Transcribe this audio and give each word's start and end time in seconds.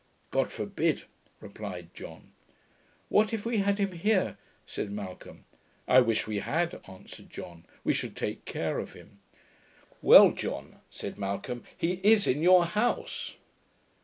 'God 0.31 0.51
forbid!' 0.51 1.03
replied 1.41 1.93
John. 1.93 2.31
'What 3.07 3.33
if 3.33 3.45
we 3.45 3.59
had 3.59 3.77
him 3.77 3.91
here?' 3.91 4.39
said 4.65 4.89
Malcolm. 4.91 5.45
'I 5.87 6.01
wish 6.01 6.25
we 6.25 6.39
had,' 6.39 6.81
answered 6.87 7.29
John; 7.29 7.67
'we 7.83 7.93
should 7.93 8.15
take 8.15 8.43
care 8.43 8.79
of 8.79 8.93
him.' 8.93 9.19
'Well, 10.01 10.31
John,' 10.31 10.77
said 10.89 11.19
Malcolm, 11.19 11.63
'he 11.77 11.99
is 12.01 12.25
in 12.25 12.41
your 12.41 12.65
house.' 12.65 13.35